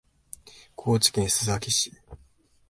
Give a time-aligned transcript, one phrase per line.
[0.75, 1.91] 高知県須崎市